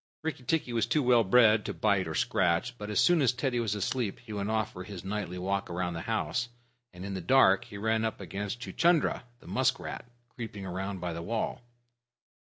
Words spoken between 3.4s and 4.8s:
was asleep he went off